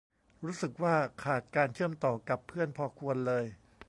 [0.43, 3.45] รู้สึกว่าขาดการเชื่อมต่อกับเพื่อนพอควรเลย